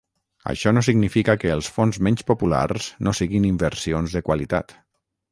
[0.51, 4.75] Això no significa que els fons menys populars no siguin inversions de qualitat.